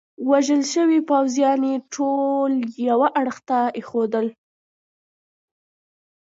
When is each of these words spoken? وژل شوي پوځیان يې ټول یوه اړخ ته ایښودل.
وژل 0.29 0.61
شوي 0.73 0.99
پوځیان 1.09 1.59
يې 1.69 1.75
ټول 1.93 2.51
یوه 2.89 3.07
اړخ 3.21 3.37
ته 3.49 3.59
ایښودل. 3.77 4.27